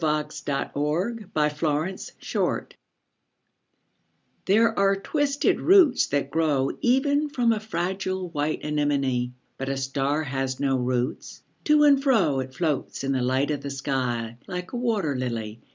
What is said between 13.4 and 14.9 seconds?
of the sky, like a